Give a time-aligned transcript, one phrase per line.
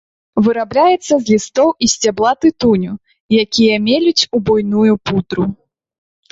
[0.45, 2.93] Вырабляецца з лістоў і сцябла тытуню,
[3.43, 5.51] якія мелюць у буйную пудру.